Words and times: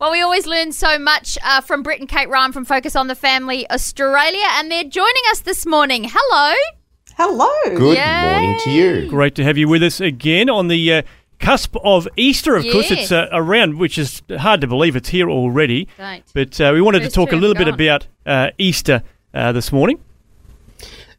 Well, 0.00 0.12
we 0.12 0.22
always 0.22 0.46
learn 0.46 0.72
so 0.72 0.98
much 0.98 1.36
uh, 1.44 1.60
from 1.60 1.82
Brett 1.82 2.00
and 2.00 2.08
Kate 2.08 2.28
Ryan 2.30 2.52
from 2.52 2.64
Focus 2.64 2.96
on 2.96 3.08
the 3.08 3.14
Family 3.14 3.68
Australia, 3.70 4.46
and 4.52 4.70
they're 4.70 4.82
joining 4.84 5.22
us 5.30 5.40
this 5.40 5.66
morning. 5.66 6.06
Hello. 6.10 6.54
Hello. 7.18 7.76
Good 7.76 7.98
Yay. 7.98 8.30
morning 8.30 8.58
to 8.64 8.70
you. 8.70 9.10
Great 9.10 9.34
to 9.34 9.44
have 9.44 9.58
you 9.58 9.68
with 9.68 9.82
us 9.82 10.00
again 10.00 10.48
on 10.48 10.68
the 10.68 10.90
uh, 10.90 11.02
cusp 11.38 11.76
of 11.84 12.08
Easter. 12.16 12.56
Of 12.56 12.62
course, 12.72 12.90
Yes. 12.90 13.02
it's 13.02 13.12
uh, 13.12 13.28
around, 13.30 13.76
which 13.78 13.98
is 13.98 14.22
hard 14.38 14.62
to 14.62 14.66
believe 14.66 14.96
it's 14.96 15.10
here 15.10 15.28
already. 15.28 15.86
Don't. 15.98 16.22
But 16.32 16.58
uh, 16.58 16.70
we 16.72 16.80
wanted 16.80 17.02
First 17.02 17.10
to 17.14 17.20
talk 17.20 17.28
a 17.28 17.32
term 17.32 17.40
little 17.42 17.54
bit 17.56 17.66
gone. 17.66 17.74
about 17.74 18.06
uh, 18.24 18.50
Easter 18.56 19.02
uh, 19.34 19.52
this 19.52 19.70
morning. 19.70 20.02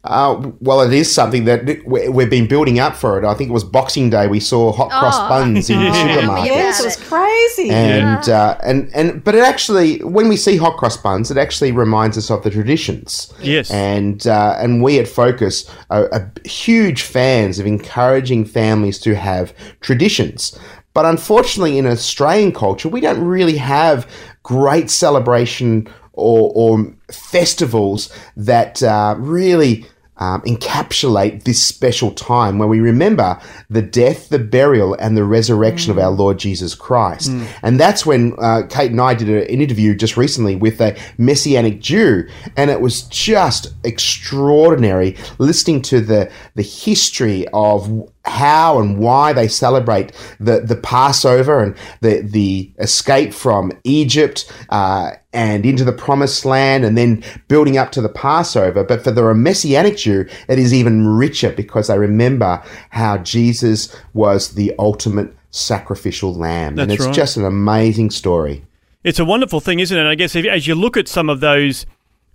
Uh, 0.03 0.49
well, 0.61 0.81
it 0.81 0.91
is 0.91 1.13
something 1.13 1.45
that 1.45 1.63
we- 1.85 2.09
we've 2.09 2.29
been 2.29 2.47
building 2.47 2.79
up 2.79 2.95
for 2.95 3.19
it. 3.19 3.23
I 3.25 3.35
think 3.35 3.51
it 3.51 3.53
was 3.53 3.63
Boxing 3.63 4.09
Day. 4.09 4.25
We 4.25 4.39
saw 4.39 4.71
hot 4.71 4.89
cross 4.89 5.15
Oh. 5.19 5.29
buns 5.29 5.69
in 5.69 5.79
Yeah. 5.81 5.91
supermarkets. 5.93 6.45
Yes, 6.47 6.79
it 6.79 6.85
was 6.85 6.95
crazy. 6.95 7.69
And 7.69 8.27
uh, 8.27 8.57
and 8.63 8.89
and 8.95 9.23
but 9.23 9.35
it 9.35 9.43
actually, 9.43 9.99
when 9.99 10.27
we 10.27 10.37
see 10.37 10.57
hot 10.57 10.77
cross 10.77 10.97
buns, 10.97 11.29
it 11.29 11.37
actually 11.37 11.71
reminds 11.71 12.17
us 12.17 12.31
of 12.31 12.41
the 12.41 12.49
traditions. 12.49 13.31
Yes. 13.43 13.69
And 13.69 14.25
uh, 14.25 14.55
and 14.59 14.81
we 14.81 14.97
at 14.97 15.07
Focus 15.07 15.69
are, 15.91 16.11
are 16.11 16.31
huge 16.45 17.03
fans 17.03 17.59
of 17.59 17.67
encouraging 17.67 18.45
families 18.45 18.97
to 18.99 19.13
have 19.15 19.53
traditions. 19.81 20.57
But 20.95 21.05
unfortunately, 21.05 21.77
in 21.77 21.85
Australian 21.85 22.53
culture, 22.53 22.89
we 22.89 23.01
don't 23.01 23.23
really 23.23 23.57
have 23.57 24.07
great 24.43 24.89
celebration 24.89 25.87
or, 26.13 26.51
or 26.53 26.91
festivals 27.09 28.09
that 28.35 28.83
uh, 28.83 29.15
really 29.17 29.85
um, 30.21 30.41
encapsulate 30.43 31.43
this 31.43 31.61
special 31.61 32.11
time 32.11 32.57
where 32.59 32.67
we 32.67 32.79
remember 32.79 33.39
the 33.69 33.81
death, 33.81 34.29
the 34.29 34.39
burial, 34.39 34.93
and 34.99 35.17
the 35.17 35.23
resurrection 35.25 35.91
of 35.91 35.97
our 35.97 36.11
Lord 36.11 36.37
Jesus 36.39 36.75
Christ. 36.75 37.31
And 37.63 37.79
that's 37.79 38.05
when 38.05 38.35
uh, 38.39 38.61
Kate 38.69 38.91
and 38.91 39.01
I 39.01 39.13
did 39.15 39.29
a- 39.29 39.43
an 39.51 39.61
interview 39.61 39.95
just 39.95 40.15
recently 40.17 40.55
with 40.55 40.79
a 40.79 40.95
Messianic 41.17 41.79
Jew, 41.81 42.27
and 42.55 42.69
it 42.71 42.79
was 42.81 43.01
just 43.03 43.73
extraordinary 43.83 45.15
listening 45.39 45.81
to 45.81 45.99
the 46.01 46.31
the 46.55 46.61
history 46.63 47.45
of 47.53 48.10
how 48.25 48.79
and 48.79 48.99
why 48.99 49.33
they 49.33 49.47
celebrate 49.47 50.11
the, 50.39 50.59
the 50.59 50.75
Passover 50.75 51.61
and 51.61 51.75
the, 52.01 52.21
the 52.21 52.71
escape 52.79 53.33
from 53.33 53.71
Egypt 53.83 54.51
uh, 54.69 55.11
and 55.33 55.65
into 55.65 55.83
the 55.83 55.91
promised 55.91 56.45
land 56.45 56.85
and 56.85 56.97
then 56.97 57.23
building 57.47 57.77
up 57.77 57.91
to 57.93 58.01
the 58.01 58.09
Passover. 58.09 58.83
But 58.83 59.03
for 59.03 59.11
the 59.11 59.33
Messianic 59.33 59.97
Jew, 59.97 60.27
it 60.47 60.59
is 60.59 60.73
even 60.73 61.07
richer 61.07 61.51
because 61.51 61.87
they 61.87 61.97
remember 61.97 62.61
how 62.89 63.17
Jesus 63.17 63.95
was 64.13 64.53
the 64.53 64.73
ultimate 64.77 65.35
sacrificial 65.51 66.33
lamb. 66.33 66.79
and 66.79 66.91
it's 66.91 67.05
right. 67.05 67.13
just 67.13 67.37
an 67.37 67.45
amazing 67.45 68.09
story. 68.09 68.63
It's 69.03 69.19
a 69.19 69.25
wonderful 69.25 69.59
thing, 69.59 69.79
isn't 69.79 69.97
it? 69.97 70.07
I 70.07 70.15
guess 70.15 70.35
if, 70.35 70.45
as 70.45 70.67
you 70.67 70.75
look 70.75 70.95
at 70.95 71.07
some 71.07 71.29
of 71.29 71.39
those 71.39 71.85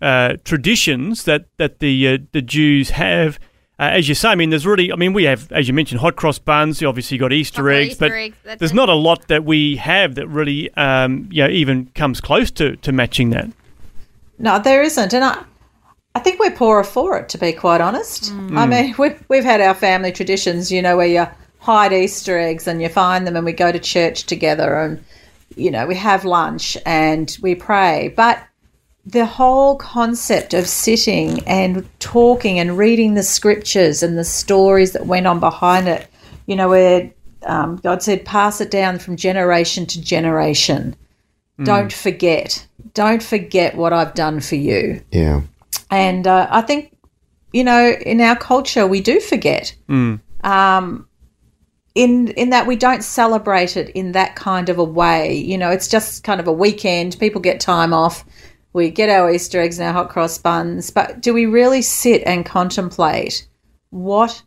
uh, 0.03 0.35
traditions 0.45 1.25
that 1.25 1.47
that 1.59 1.79
the 1.79 2.09
uh, 2.09 2.19
the 2.33 2.43
Jews 2.43 2.91
have, 2.91 3.39
uh, 3.79 3.91
as 3.93 4.09
you 4.09 4.15
say, 4.15 4.31
I 4.31 4.35
mean, 4.37 4.49
there's 4.49 4.65
really, 4.65 4.91
I 4.91 4.97
mean, 4.97 5.13
we 5.13 5.25
have, 5.25 5.53
as 5.53 5.69
you 5.69 5.75
mentioned, 5.75 6.01
hot 6.01 6.17
cross 6.17 6.39
buns. 6.39 6.81
You 6.81 6.89
obviously 6.89 7.19
got 7.19 7.31
Easter 7.31 7.57
Couple 7.57 7.73
eggs, 7.73 7.93
Easter 7.93 8.09
but 8.09 8.13
eggs, 8.13 8.37
there's 8.59 8.71
it. 8.71 8.75
not 8.75 8.89
a 8.89 8.95
lot 8.95 9.29
that 9.29 9.45
we 9.45 9.77
have 9.77 10.15
that 10.15 10.27
really, 10.29 10.73
um, 10.77 11.29
you 11.31 11.43
know, 11.43 11.51
even 11.51 11.87
comes 11.95 12.21
close 12.21 12.51
to 12.53 12.77
to 12.77 12.93
matching 12.93 13.31
that. 13.31 13.51
no, 14.39 14.59
there 14.59 14.83
isn't, 14.83 15.13
and 15.13 15.23
I, 15.23 15.45
I 16.15 16.21
think 16.21 16.41
we're 16.41 16.53
poorer 16.53 16.85
for 16.85 17.19
it. 17.19 17.29
To 17.31 17.39
be 17.39 17.53
quite 17.53 17.83
honest, 17.83 18.33
I 18.33 18.67
mean, 18.67 18.95
we've 18.99 19.23
we've 19.29 19.45
had 19.45 19.61
our 19.61 19.75
family 19.75 20.11
traditions, 20.11 20.73
you 20.73 20.81
know, 20.81 20.97
where 20.97 21.07
you 21.07 21.27
hide 21.59 21.93
Easter 21.93 22.39
eggs 22.39 22.67
and 22.67 22.81
you 22.81 22.89
find 22.89 23.27
them, 23.27 23.37
and 23.37 23.45
we 23.45 23.53
go 23.53 23.71
to 23.71 23.79
church 23.79 24.25
together, 24.25 24.75
and 24.81 25.05
you 25.55 25.71
know, 25.71 25.87
we 25.87 25.97
have 25.97 26.25
lunch 26.25 26.79
and 26.87 27.37
we 27.43 27.55
pray, 27.55 28.13
but. 28.17 28.43
The 29.07 29.25
whole 29.25 29.77
concept 29.77 30.53
of 30.53 30.67
sitting 30.67 31.43
and 31.47 31.89
talking 32.01 32.59
and 32.59 32.77
reading 32.77 33.15
the 33.15 33.23
scriptures 33.23 34.03
and 34.03 34.19
the 34.19 34.25
stories 34.25 34.93
that 34.93 35.07
went 35.07 35.27
on 35.27 35.39
behind 35.39 35.87
it, 35.87 36.09
you 36.47 36.57
know, 36.57 36.69
where 36.69 37.13
um, 37.45 37.77
God 37.77 38.03
said, 38.03 38.25
pass 38.25 38.61
it 38.61 38.71
down 38.71 38.99
from 38.99 39.17
generation 39.17 39.87
to 39.87 40.01
generation. 40.01 40.97
Don't 41.65 41.93
forget. 41.93 42.67
Don't 42.93 43.23
forget 43.23 43.77
what 43.77 43.93
I've 43.93 44.15
done 44.15 44.41
for 44.41 44.57
you. 44.57 45.01
Yeah. 45.11 45.43
And 45.91 46.27
uh, 46.27 46.49
I 46.51 46.61
think, 46.61 46.95
you 47.53 47.65
know, 47.65 47.93
in 47.93 48.21
our 48.21 48.37
culture, 48.37 48.87
we 48.87 49.01
do 49.01 49.21
forget. 49.21 49.75
Um, 50.43 51.09
in 51.95 52.29
in 52.29 52.51
that 52.51 52.67
we 52.67 52.77
don't 52.77 53.03
celebrate 53.03 53.77
it 53.77 53.89
in 53.91 54.13
that 54.13 54.37
kind 54.37 54.69
of 54.69 54.79
a 54.79 54.85
way. 54.85 55.35
You 55.35 55.57
know, 55.57 55.71
it's 55.71 55.89
just 55.89 56.25
kind 56.25 56.41
of 56.41 56.47
a 56.47 56.53
weekend. 56.53 57.19
People 57.19 57.41
get 57.41 57.59
time 57.59 57.95
off. 57.95 58.25
We 58.77 58.91
get 58.91 59.09
our 59.09 59.31
Easter 59.31 59.59
eggs 59.63 59.79
and 59.79 59.89
our 59.89 59.95
hot 59.95 60.11
cross 60.11 60.37
buns. 60.37 60.91
But 60.91 61.23
do 61.23 61.33
we 61.33 61.47
really 61.47 61.81
sit 61.81 62.23
and 62.27 62.45
contemplate 62.45 63.49
what 63.89 64.43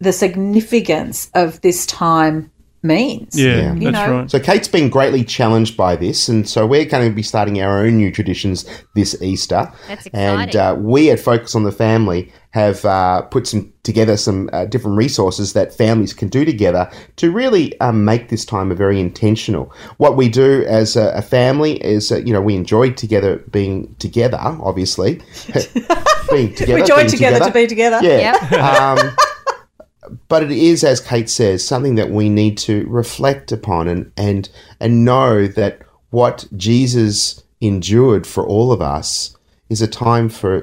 the 0.00 0.12
significance 0.12 1.30
of 1.32 1.60
this 1.60 1.86
time 1.86 2.50
means? 2.82 3.38
Yeah, 3.38 3.74
You 3.74 3.90
that's 3.92 4.06
know, 4.08 4.12
right. 4.18 4.30
So 4.30 4.38
Kate's 4.40 4.68
been 4.68 4.88
greatly 4.90 5.24
challenged 5.24 5.76
by 5.76 5.96
this, 5.96 6.28
and 6.28 6.48
so 6.48 6.66
we're 6.66 6.84
going 6.84 7.08
to 7.08 7.14
be 7.14 7.22
starting 7.22 7.60
our 7.60 7.80
own 7.84 7.96
new 7.96 8.10
traditions 8.10 8.64
this 8.94 9.20
Easter. 9.22 9.72
That's 9.88 10.06
And 10.08 10.48
exciting. 10.50 10.60
uh, 10.60 10.74
we 10.74 11.10
at 11.10 11.20
Focus 11.20 11.54
on 11.54 11.62
the 11.64 11.72
Family 11.72 12.32
have 12.50 12.84
uh, 12.84 13.22
put 13.22 13.46
some 13.46 13.72
together 13.82 14.14
some 14.16 14.50
uh, 14.52 14.66
different 14.66 14.96
resources 14.98 15.54
that 15.54 15.72
families 15.72 16.12
can 16.12 16.28
do 16.28 16.44
together 16.44 16.90
to 17.16 17.30
really 17.32 17.78
um, 17.80 18.04
make 18.04 18.28
this 18.28 18.44
time 18.44 18.70
a 18.70 18.74
very 18.74 19.00
intentional. 19.00 19.72
What 19.96 20.16
we 20.18 20.28
do 20.28 20.62
as 20.68 20.94
a, 20.94 21.12
a 21.14 21.22
family 21.22 21.82
is, 21.82 22.12
uh, 22.12 22.16
you 22.18 22.32
know, 22.32 22.42
we 22.42 22.54
enjoy 22.54 22.90
together 22.90 23.36
being 23.50 23.94
together. 23.98 24.38
Obviously, 24.40 25.22
being 26.30 26.54
together. 26.54 26.74
we 26.80 26.82
join 26.86 26.98
being 26.98 27.08
together, 27.08 27.44
to 27.44 27.50
be 27.52 27.66
together. 27.66 28.00
Yeah. 28.02 28.36
Yep. 28.50 28.52
um, 28.52 29.16
but 30.28 30.42
it 30.42 30.50
is, 30.50 30.84
as 30.84 31.00
Kate 31.00 31.28
says, 31.28 31.66
something 31.66 31.94
that 31.96 32.10
we 32.10 32.28
need 32.28 32.58
to 32.58 32.86
reflect 32.88 33.52
upon 33.52 33.88
and 33.88 34.12
and 34.16 34.48
and 34.80 35.04
know 35.04 35.46
that 35.46 35.82
what 36.10 36.46
Jesus 36.56 37.42
endured 37.60 38.26
for 38.26 38.46
all 38.46 38.72
of 38.72 38.82
us 38.82 39.36
is 39.68 39.80
a 39.80 39.88
time 39.88 40.28
for 40.28 40.62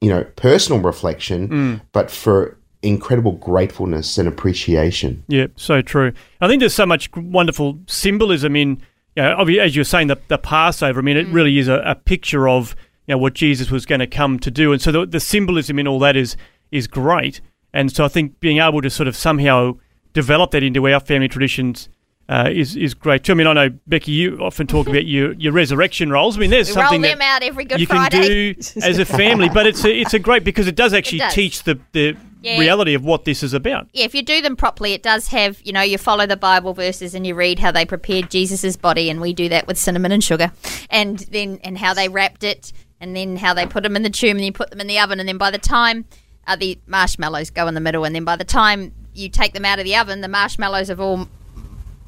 you 0.00 0.08
know 0.08 0.24
personal 0.36 0.80
reflection, 0.80 1.48
mm. 1.48 1.80
but 1.92 2.10
for 2.10 2.58
incredible 2.82 3.32
gratefulness 3.32 4.18
and 4.18 4.28
appreciation. 4.28 5.24
Yeah, 5.28 5.46
so 5.56 5.82
true. 5.82 6.12
I 6.40 6.48
think 6.48 6.60
there's 6.60 6.74
so 6.74 6.86
much 6.86 7.10
wonderful 7.16 7.80
symbolism 7.86 8.54
in, 8.54 8.82
you 9.16 9.22
know, 9.22 9.38
as 9.38 9.74
you 9.74 9.80
were 9.80 9.84
saying, 9.84 10.08
the, 10.08 10.18
the 10.28 10.38
Passover. 10.38 11.00
I 11.00 11.02
mean, 11.02 11.16
it 11.16 11.26
mm. 11.28 11.34
really 11.34 11.58
is 11.58 11.68
a, 11.68 11.82
a 11.84 11.94
picture 11.94 12.48
of 12.48 12.76
you 13.06 13.14
know 13.14 13.18
what 13.18 13.34
Jesus 13.34 13.70
was 13.70 13.86
going 13.86 14.00
to 14.00 14.06
come 14.06 14.38
to 14.40 14.50
do, 14.50 14.72
and 14.72 14.80
so 14.80 14.92
the, 14.92 15.06
the 15.06 15.20
symbolism 15.20 15.78
in 15.78 15.88
all 15.88 15.98
that 16.00 16.16
is 16.16 16.36
is 16.70 16.86
great. 16.86 17.40
And 17.76 17.92
so 17.92 18.04
I 18.04 18.08
think 18.08 18.40
being 18.40 18.58
able 18.58 18.80
to 18.82 18.90
sort 18.90 19.06
of 19.06 19.14
somehow 19.16 19.74
develop 20.14 20.50
that 20.52 20.62
into 20.62 20.88
our 20.88 20.98
family 21.00 21.28
traditions 21.28 21.88
uh, 22.28 22.50
is 22.52 22.74
is 22.74 22.94
great 22.94 23.22
too. 23.22 23.32
I 23.32 23.34
mean, 23.36 23.46
I 23.46 23.52
know 23.52 23.68
Becky, 23.86 24.10
you 24.12 24.38
often 24.40 24.66
talk 24.66 24.88
about 24.88 25.06
your, 25.06 25.32
your 25.34 25.52
resurrection 25.52 26.10
rolls. 26.10 26.36
I 26.36 26.40
mean, 26.40 26.50
there's 26.50 26.70
We 26.70 26.74
roll 26.76 26.84
something 26.86 27.02
them 27.02 27.18
that 27.18 27.42
out 27.42 27.42
every 27.46 27.64
Good 27.64 27.78
you 27.80 27.86
Friday. 27.86 28.54
can 28.54 28.62
do 28.62 28.80
as 28.82 28.98
a 28.98 29.04
family, 29.04 29.48
but 29.48 29.66
it's 29.66 29.84
a, 29.84 29.92
it's 29.94 30.14
a 30.14 30.18
great 30.18 30.42
because 30.42 30.66
it 30.66 30.74
does 30.74 30.92
actually 30.94 31.18
does. 31.20 31.34
teach 31.34 31.62
the 31.62 31.78
the 31.92 32.16
Yeah. 32.42 32.58
reality 32.58 32.94
of 32.94 33.04
what 33.04 33.24
this 33.24 33.42
is 33.42 33.52
about. 33.52 33.88
yeah, 33.92 34.04
if 34.04 34.14
you 34.14 34.22
do 34.22 34.40
them 34.40 34.56
properly, 34.56 34.92
it 34.92 35.02
does 35.02 35.28
have, 35.28 35.60
you 35.64 35.72
know, 35.72 35.82
you 35.82 35.98
follow 35.98 36.26
the 36.26 36.36
Bible 36.36 36.74
verses 36.74 37.14
and 37.14 37.26
you 37.26 37.34
read 37.34 37.58
how 37.58 37.70
they 37.72 37.84
prepared 37.84 38.30
Jesus' 38.30 38.76
body, 38.76 39.08
and 39.10 39.20
we 39.20 39.32
do 39.32 39.48
that 39.48 39.66
with 39.68 39.76
cinnamon 39.78 40.12
and 40.12 40.24
sugar, 40.24 40.50
and 40.90 41.18
then 41.30 41.60
and 41.62 41.78
how 41.78 41.92
they 41.94 42.08
wrapped 42.08 42.42
it, 42.42 42.72
and 43.00 43.14
then 43.14 43.36
how 43.36 43.52
they 43.54 43.66
put 43.66 43.82
them 43.84 43.94
in 43.96 44.02
the 44.02 44.10
tomb, 44.10 44.36
and 44.36 44.44
you 44.46 44.52
put 44.52 44.70
them 44.70 44.80
in 44.80 44.86
the 44.88 44.98
oven, 44.98 45.20
and 45.20 45.28
then 45.28 45.38
by 45.38 45.50
the 45.52 45.58
time 45.58 46.06
uh, 46.46 46.56
the 46.56 46.78
marshmallows 46.86 47.50
go 47.50 47.66
in 47.66 47.74
the 47.74 47.80
middle, 47.80 48.04
and 48.04 48.14
then 48.14 48.24
by 48.24 48.36
the 48.36 48.44
time 48.44 48.92
you 49.14 49.28
take 49.28 49.52
them 49.54 49.64
out 49.64 49.78
of 49.78 49.84
the 49.84 49.96
oven, 49.96 50.20
the 50.20 50.28
marshmallows 50.28 50.88
have 50.88 51.00
all 51.00 51.28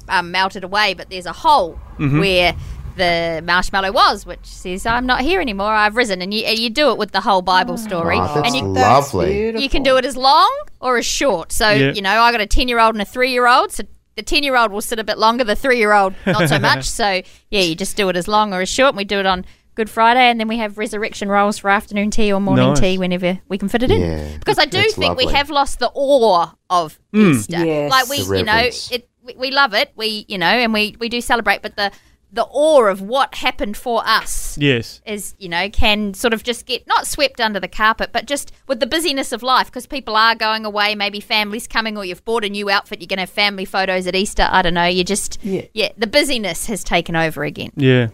um, 0.09 0.31
melted 0.31 0.65
away, 0.65 0.95
but 0.95 1.11
there's 1.11 1.27
a 1.27 1.33
hole 1.33 1.79
Mm-hmm. 1.99 2.21
where 2.21 2.55
the 2.97 3.43
marshmallow 3.45 3.91
was, 3.93 4.25
which 4.25 4.45
says, 4.47 4.87
"I'm 4.87 5.05
not 5.07 5.21
here 5.21 5.41
anymore. 5.41 5.73
I've 5.73 5.97
risen." 5.97 6.23
And 6.23 6.33
you 6.33 6.45
you 6.47 6.71
do 6.71 6.91
it 6.93 6.99
with 6.99 7.11
the 7.13 7.21
whole 7.21 7.43
Bible 7.43 7.77
story, 7.77 8.17
Oh, 8.19 8.35
that's 8.35 8.47
and 8.47 8.57
you 8.57 8.63
lovely. 8.73 9.33
beautiful. 9.33 9.61
you 9.63 9.69
can 9.69 9.83
do 9.83 9.97
it 9.97 10.05
as 10.05 10.17
long 10.17 10.53
or 10.81 10.97
as 10.99 11.07
short. 11.07 11.51
So 11.53 11.69
Yeah. 11.71 11.93
you 11.93 12.03
know, 12.03 12.21
I 12.21 12.31
got 12.33 12.41
a 12.41 12.47
ten 12.47 12.69
year 12.69 12.79
old 12.81 12.95
and 12.95 13.03
a 13.03 13.05
three 13.05 13.33
year 13.33 13.47
old, 13.49 13.73
so 13.73 13.83
the 14.17 14.23
ten 14.23 14.43
year 14.45 14.57
old 14.57 14.71
will 14.73 14.81
sit 14.81 14.99
a 15.01 15.05
bit 15.05 15.19
longer, 15.19 15.43
the 15.45 15.55
three 15.57 15.79
year 15.79 15.93
old 15.93 16.15
not 16.27 16.49
so 16.49 16.59
much. 16.71 16.85
so 16.85 17.23
yeah, 17.51 17.61
you 17.61 17.75
just 17.75 17.97
do 17.97 18.09
it 18.09 18.17
as 18.17 18.29
long 18.29 18.53
or 18.55 18.61
as 18.61 18.69
short. 18.69 18.89
And 18.91 18.97
we 18.97 19.05
do 19.05 19.19
it 19.19 19.27
on 19.27 19.45
Good 19.79 19.89
Friday, 19.89 20.23
and 20.23 20.41
then 20.41 20.49
we 20.49 20.59
have 20.59 20.77
resurrection 20.77 21.29
rolls 21.29 21.59
for 21.59 21.71
afternoon 21.71 22.11
tea 22.11 22.33
or 22.33 22.41
morning 22.41 22.71
Nice. 22.71 22.81
tea 22.81 22.99
whenever 22.99 23.39
we 23.49 23.59
can 23.59 23.69
fit 23.69 23.85
it 23.85 23.93
in. 23.93 24.01
Yeah, 24.01 24.37
because 24.37 24.59
I 24.59 24.65
do 24.65 24.79
that's 24.79 24.97
think 24.97 25.17
we 25.17 25.27
have 25.27 25.51
lost 25.51 25.79
the 25.79 25.89
awe 25.95 26.53
of 26.69 26.99
hmm. 27.13 27.31
Easter. 27.31 27.65
Yes. 27.65 27.89
Like 27.89 28.09
we, 28.09 28.25
The 28.25 28.39
you 28.39 28.45
know, 28.45 28.59
it 28.91 29.09
we, 29.23 29.35
we 29.35 29.51
love 29.53 29.75
it. 29.75 29.93
We, 29.95 30.25
you 30.27 30.37
know, 30.37 30.47
and 30.47 30.73
we 30.75 30.97
we 30.99 31.09
do 31.09 31.21
celebrate, 31.21 31.63
but 31.63 31.77
the 31.77 31.93
the 32.33 32.45
awe 32.51 32.87
of 32.87 33.01
what 33.01 33.37
happened 33.37 33.77
for 33.77 34.03
us 34.05 34.59
Yes. 34.59 35.01
is 35.07 35.37
you 35.39 35.49
know 35.49 35.71
can 35.71 36.13
sort 36.13 36.35
of 36.35 36.43
just 36.43 36.67
get 36.67 36.85
not 36.89 37.07
swept 37.07 37.41
under 37.41 37.61
the 37.61 37.69
carpet 37.69 38.11
but 38.13 38.27
just 38.27 38.53
with 38.67 38.81
the 38.81 38.87
busyness 38.87 39.33
of 39.33 39.43
life 39.45 39.67
because 39.67 39.87
people 39.87 40.17
are 40.17 40.35
going 40.35 40.67
away 40.67 40.95
maybe 40.95 41.21
families 41.21 41.67
coming 41.67 41.97
or 41.97 42.05
you've 42.05 42.25
bought 42.25 42.45
a 42.45 42.49
new 42.51 42.69
outfit 42.69 43.01
you're 43.01 43.07
going 43.07 43.17
to 43.17 43.23
have 43.23 43.31
family 43.31 43.65
photos 43.65 44.07
at 44.07 44.15
easter 44.15 44.47
i 44.51 44.61
don't 44.61 44.75
know 44.75 44.85
you 44.85 45.05
just 45.05 45.39
Yeah. 45.43 45.63
yeah 45.73 45.89
the 45.97 46.07
busyness 46.07 46.67
has 46.67 46.85
taken 46.85 47.17
over 47.17 47.45
again 47.45 47.71
Yeah. 47.77 48.09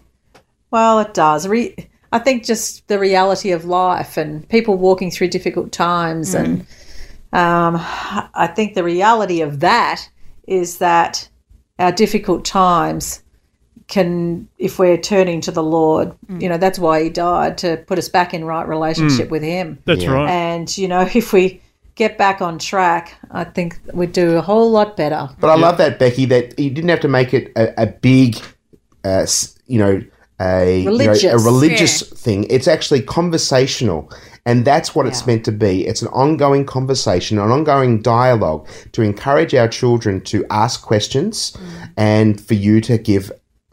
Well, 0.75 0.99
it 0.99 1.15
does. 1.15 1.47
Re- 1.47 1.77
I 2.11 2.19
think 2.19 2.45
just 2.45 2.89
the 2.89 2.99
reality 2.99 3.53
of 3.53 3.65
life 3.65 4.17
and 4.17 4.49
people 4.49 4.77
walking 4.77 5.09
through 5.13 5.29
difficult 5.29 5.71
times, 5.71 6.35
and 6.35 6.63
um, 7.33 7.77
I 7.79 8.51
think 8.57 8.75
the 8.75 8.83
reality 8.83 9.41
of 9.41 9.61
that 9.61 10.11
is 10.49 10.79
that 10.79 11.29
our 11.79 11.93
difficult 11.93 12.45
times 12.45 13.23
can, 13.87 14.49
if 14.59 14.81
we're 14.81 14.97
turning 14.99 15.41
to 15.43 15.53
the 15.53 15.63
Lord, 15.63 16.13
you 16.41 16.49
know, 16.49 16.59
that's 16.59 16.81
why 16.81 17.05
He 17.05 17.09
died 17.09 17.57
to 17.59 17.77
put 17.87 17.97
us 17.97 18.09
back 18.09 18.35
in 18.35 18.45
right 18.45 18.67
relationship 18.67 19.31
with 19.31 19.45
Him. 19.45 19.79
That's 19.85 20.03
Yeah. 20.03 20.11
right. 20.11 20.29
And 20.29 20.77
you 20.77 20.89
know, 20.89 21.03
if 21.15 21.33
we 21.33 21.63
get 21.95 22.19
back 22.19 22.43
on 22.43 22.59
track, 22.59 23.17
I 23.31 23.45
think 23.45 23.79
we'd 23.93 24.11
do 24.11 24.39
a 24.39 24.41
whole 24.41 24.73
lot 24.73 24.97
better. 24.97 25.29
But 25.39 25.51
I 25.51 25.55
love 25.55 25.79
that 25.79 26.01
Becky 26.01 26.25
that 26.25 26.59
you 26.59 26.71
didn't 26.71 26.91
have 26.91 27.01
to 27.03 27.09
make 27.09 27.33
it 27.33 27.53
a, 27.55 27.83
a 27.83 27.87
big, 27.87 28.37
uh, 29.05 29.25
you 29.69 29.79
know, 29.79 30.03
a 30.41 30.81
you 30.81 30.85
know, 30.85 30.91
a 30.91 31.09
Religious. 31.09 31.45
religious 31.45 32.03
thing. 32.03 32.45
It's 32.51 32.67
actually 32.69 33.03
conversational, 33.03 34.13
and 34.45 34.65
that's 34.65 34.95
what 34.95 35.07
it's 35.07 35.27
meant 35.27 35.45
to 35.45 35.53
be. 35.53 35.87
It's 35.87 36.03
an 36.03 36.09
ongoing 36.09 36.67
conversation, 36.67 37.39
an 37.39 37.51
ongoing 37.51 38.03
dialogue 38.03 38.69
to 38.93 39.03
encourage 39.03 39.55
our 39.55 39.69
children 39.69 40.21
to 40.23 40.45
ask 40.51 40.83
questions, 40.83 41.53
mm. 41.53 41.91
and 41.97 42.41
for 42.41 42.55
you 42.55 42.81
to 42.83 42.99
give 42.99 43.31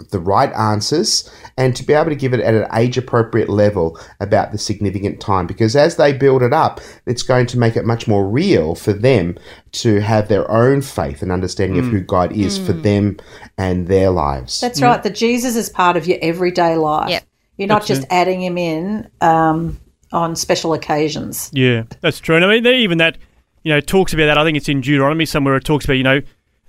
the 0.09 0.19
right 0.19 0.51
answers 0.53 1.29
and 1.57 1.75
to 1.75 1.83
be 1.83 1.93
able 1.93 2.09
to 2.09 2.15
give 2.15 2.33
it 2.33 2.39
at 2.39 2.53
an 2.53 2.67
age 2.73 2.97
appropriate 2.97 3.49
level 3.49 3.99
about 4.19 4.51
the 4.51 4.57
significant 4.57 5.19
time 5.19 5.45
because 5.47 5.75
as 5.75 5.97
they 5.97 6.11
build 6.13 6.41
it 6.41 6.53
up 6.53 6.79
it's 7.05 7.23
going 7.23 7.45
to 7.45 7.57
make 7.57 7.75
it 7.75 7.85
much 7.85 8.07
more 8.07 8.27
real 8.27 8.75
for 8.75 8.93
them 8.93 9.37
to 9.71 9.99
have 10.01 10.27
their 10.27 10.49
own 10.49 10.81
faith 10.81 11.21
and 11.21 11.31
understanding 11.31 11.79
of 11.79 11.85
who 11.85 12.01
God 12.01 12.31
is 12.33 12.57
for 12.57 12.73
them 12.73 13.17
and 13.57 13.87
their 13.87 14.09
lives. 14.09 14.59
That's 14.59 14.81
right. 14.81 15.01
That 15.01 15.15
Jesus 15.15 15.55
is 15.55 15.69
part 15.69 15.97
of 15.97 16.07
your 16.07 16.17
everyday 16.21 16.75
life. 16.75 17.09
Yep. 17.09 17.23
You're 17.57 17.67
not 17.67 17.81
That's 17.81 17.87
just 17.87 18.01
it. 18.03 18.07
adding 18.11 18.41
him 18.41 18.57
in 18.57 19.09
um, 19.21 19.79
on 20.11 20.35
special 20.35 20.73
occasions. 20.73 21.49
Yeah, 21.53 21.83
that's 22.01 22.19
true. 22.19 22.35
And 22.35 22.43
I 22.43 22.47
mean, 22.47 22.65
even 22.65 22.97
that, 22.97 23.17
you 23.63 23.71
know, 23.71 23.79
talks 23.79 24.13
about 24.13 24.25
that. 24.25 24.37
I 24.37 24.43
think 24.43 24.57
it's 24.57 24.69
in 24.69 24.81
Deuteronomy 24.81 25.25
somewhere. 25.25 25.55
It 25.55 25.63
talks 25.63 25.85
about, 25.85 25.93
you 25.93 26.03
know, 26.03 26.21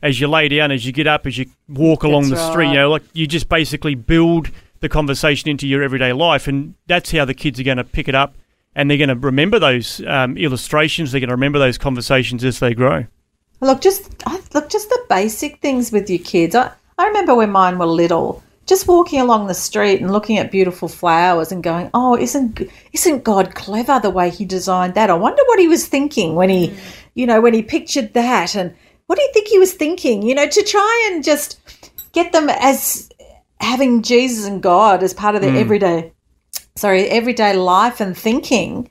as 0.02 0.20
you 0.20 0.28
lay 0.28 0.48
down, 0.48 0.70
as 0.70 0.84
you 0.84 0.92
get 0.92 1.06
up, 1.06 1.26
as 1.26 1.38
you 1.38 1.46
walk 1.68 2.02
along 2.02 2.28
That's 2.28 2.40
the 2.42 2.50
street, 2.50 2.68
you 2.68 2.74
know, 2.74 2.90
like 2.90 3.02
you 3.12 3.26
just 3.26 3.48
basically 3.48 3.94
build 3.94 4.50
the 4.80 4.88
conversation 4.88 5.48
into 5.48 5.66
your 5.66 5.82
everyday 5.82 6.12
life. 6.12 6.48
And 6.48 6.74
that's 6.86 7.12
how 7.12 7.24
the 7.24 7.34
kids 7.34 7.60
are 7.60 7.64
going 7.64 7.76
to 7.76 7.84
pick 7.84 8.08
it 8.08 8.14
up 8.14 8.34
and 8.74 8.90
they're 8.90 8.98
going 8.98 9.08
to 9.08 9.16
remember 9.16 9.58
those 9.58 10.02
um, 10.06 10.36
illustrations. 10.36 11.12
They're 11.12 11.20
going 11.20 11.28
to 11.28 11.34
remember 11.34 11.58
those 11.58 11.78
conversations 11.78 12.44
as 12.44 12.58
they 12.58 12.74
grow. 12.74 13.06
Look, 13.60 13.80
just 13.80 14.22
I- 14.26 14.40
look, 14.54 14.68
just 14.68 14.88
the 14.88 15.04
basic 15.08 15.60
things 15.60 15.92
with 15.92 16.10
your 16.10 16.18
kids. 16.18 16.54
I, 16.54 16.72
I 16.98 17.06
remember 17.06 17.34
when 17.34 17.50
mine 17.50 17.78
were 17.78 17.86
little, 17.86 18.42
just 18.66 18.88
walking 18.88 19.20
along 19.20 19.46
the 19.46 19.54
street 19.54 20.00
and 20.00 20.10
looking 20.10 20.38
at 20.38 20.50
beautiful 20.50 20.88
flowers 20.88 21.52
and 21.52 21.62
going, 21.62 21.90
"Oh, 21.94 22.16
isn't 22.16 22.60
isn't 22.92 23.24
God 23.24 23.54
clever 23.54 24.00
the 24.00 24.10
way 24.10 24.30
He 24.30 24.44
designed 24.44 24.94
that? 24.94 25.10
I 25.10 25.14
wonder 25.14 25.42
what 25.46 25.60
He 25.60 25.68
was 25.68 25.86
thinking 25.86 26.34
when 26.34 26.48
He, 26.48 26.74
you 27.14 27.26
know, 27.26 27.40
when 27.40 27.54
He 27.54 27.62
pictured 27.62 28.14
that, 28.14 28.56
and 28.56 28.74
what 29.06 29.16
do 29.16 29.22
you 29.22 29.30
think 29.32 29.48
He 29.48 29.58
was 29.58 29.72
thinking? 29.72 30.22
You 30.22 30.34
know, 30.34 30.46
to 30.46 30.62
try 30.62 31.10
and 31.12 31.24
just 31.24 31.58
get 32.12 32.32
them 32.32 32.48
as 32.48 33.08
having 33.60 34.02
Jesus 34.02 34.46
and 34.46 34.62
God 34.62 35.02
as 35.02 35.14
part 35.14 35.34
of 35.34 35.40
their 35.40 35.52
hmm. 35.52 35.58
everyday, 35.58 36.12
sorry, 36.76 37.08
everyday 37.08 37.54
life 37.54 38.00
and 38.00 38.16
thinking 38.16 38.90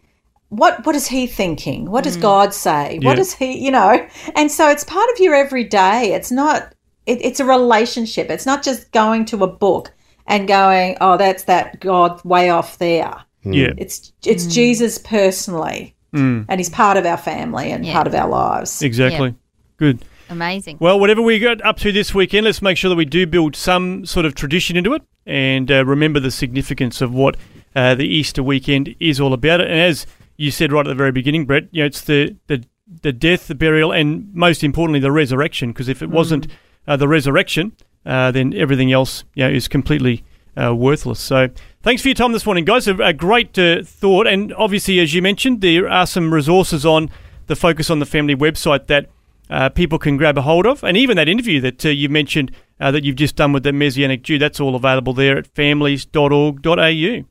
what 0.52 0.86
what 0.86 0.96
is 0.96 1.08
he 1.08 1.28
thinking? 1.28 1.90
What 1.90 2.04
does 2.04 2.16
hmm. 2.16 2.22
God 2.22 2.54
say? 2.54 3.00
What 3.02 3.16
does 3.16 3.34
he, 3.34 3.58
you 3.58 3.72
know? 3.72 4.06
And 4.36 4.52
so 4.52 4.70
it's 4.70 4.84
part 4.84 5.10
of 5.14 5.20
your 5.20 5.34
everyday. 5.34 6.14
It's 6.14 6.30
not. 6.30 6.74
It, 7.06 7.24
it's 7.24 7.40
a 7.40 7.46
relationship. 7.46 8.30
It's 8.30 8.46
not 8.46 8.62
just 8.62 8.92
going 8.92 9.26
to 9.26 9.44
a 9.44 9.48
book 9.48 9.92
and 10.28 10.48
going, 10.48 10.98
oh, 11.02 11.18
that's 11.18 11.46
that 11.46 11.80
God 11.80 12.24
way 12.24 12.50
off 12.50 12.78
there. 12.80 13.16
Hmm. 13.44 13.54
Yeah. 13.54 13.72
It's 13.78 14.12
it's 14.26 14.46
Jesus 14.46 14.98
personally, 14.98 15.96
Mm, 16.14 16.46
and 16.50 16.60
he's 16.60 16.70
part 16.70 16.98
of 16.98 17.06
our 17.06 17.16
family 17.16 17.72
and 17.72 17.86
Yeah. 17.86 17.94
part 17.94 18.06
of 18.06 18.14
our 18.14 18.28
lives. 18.28 18.82
exactly. 18.82 19.34
Good. 19.82 20.06
amazing 20.30 20.78
Well, 20.80 21.00
whatever 21.00 21.24
we 21.24 21.40
got 21.40 21.60
up 21.66 21.78
to 21.78 21.92
this 21.92 22.14
weekend, 22.14 22.46
let's 22.46 22.62
make 22.62 22.78
sure 22.78 22.90
that 22.90 22.96
we 22.96 23.04
do 23.04 23.26
build 23.26 23.56
some 23.56 24.06
sort 24.06 24.28
of 24.28 24.36
tradition 24.36 24.78
into 24.78 24.94
it 24.94 25.02
and 25.26 25.72
uh, 25.72 25.84
remember 25.84 26.20
the 26.20 26.30
significance 26.30 27.02
of 27.02 27.12
what 27.16 27.36
uh, 27.76 27.96
the 27.96 28.06
Easter 28.06 28.44
weekend 28.44 28.96
is 29.00 29.20
all 29.20 29.34
about. 29.34 29.60
And 29.60 29.72
as 29.72 30.06
you 30.38 30.52
said 30.52 30.72
right 30.72 30.86
at 30.86 30.90
the 30.90 30.94
very 30.94 31.12
beginning, 31.12 31.48
Brett, 31.48 31.64
you 31.72 31.82
know, 31.82 31.88
it's 31.88 32.02
the, 32.02 32.36
the, 32.46 32.64
the 33.02 33.12
death, 33.12 33.48
the 33.48 33.56
burial, 33.56 33.92
and 33.92 34.32
most 34.36 34.64
importantly, 34.64 35.00
the 35.00 35.12
resurrection. 35.12 35.72
Because 35.72 35.90
if 35.90 36.04
it 36.04 36.12
wasn't 36.12 36.46
uh, 36.86 36.96
the 36.96 37.08
resurrection, 37.08 37.76
uh, 38.06 38.30
then 38.30 38.54
everything 38.54 38.92
else 38.92 39.24
you 39.34 39.46
know, 39.46 39.50
is 39.50 39.68
completely 39.68 40.24
uh, 40.56 40.76
worthless. 40.76 41.20
So 41.20 41.50
thanks 41.82 42.04
for 42.04 42.10
your 42.10 42.16
time 42.16 42.34
this 42.34 42.46
morning, 42.46 42.66
guys. 42.66 42.88
A, 42.88 42.96
a 42.98 43.14
great 43.14 43.58
uh, 43.58 43.82
thought. 43.82 44.28
And 44.28 44.54
obviously, 44.54 45.00
as 45.00 45.16
you 45.16 45.24
mentioned, 45.24 45.62
there 45.62 45.90
are 45.90 46.06
some 46.06 46.32
resources 46.32 46.86
on 46.86 47.10
the 47.48 47.56
Focus 47.56 47.90
on 47.90 47.98
the 47.98 48.06
Family 48.06 48.36
website 48.36 48.86
that 48.86 49.10
uh, 49.52 49.70
people 49.70 50.00
can 50.00 50.18
grab 50.18 50.38
a 50.38 50.42
hold 50.42 50.66
of. 50.66 50.84
And 50.84 50.98
even 50.98 51.18
that 51.18 51.28
interview 51.28 51.62
that 51.62 51.86
uh, 51.86 51.90
you 51.90 52.10
mentioned 52.10 52.52
uh, 52.80 52.92
that 52.92 53.04
you've 53.04 53.18
just 53.18 53.36
done 53.36 53.54
with 53.54 53.64
the 53.64 53.74
Messianic 53.74 54.24
Jew, 54.24 54.40
that's 54.40 54.60
all 54.60 54.76
available 54.76 55.14
there 55.14 55.38
at 55.38 55.48
families.org.au. 55.48 57.26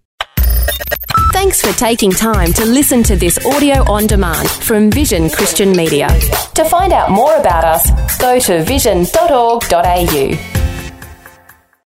Thanks 1.33 1.63
for 1.63 1.73
taking 1.79 2.11
time 2.11 2.53
to 2.53 2.65
listen 2.67 3.03
to 3.05 3.17
this 3.17 3.45
audio 3.47 3.91
on 3.91 4.07
demand 4.07 4.51
from 4.51 4.91
Vision 4.91 5.31
Christian 5.31 5.73
Media. 5.73 6.09
To 6.55 6.65
find 6.65 6.93
out 6.93 7.11
more 7.11 7.35
about 7.37 7.65
us, 7.65 8.19
go 8.19 8.39
to 8.39 8.63
vision.org.au. 8.65 10.60